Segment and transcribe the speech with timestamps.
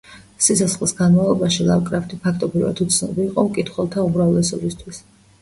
[0.43, 5.05] სიცოცხლის განმავლობაში ლავკრაფტი ფაქტობრივად უცნობი იყო მკითხველთა უმრავლესობისთვის.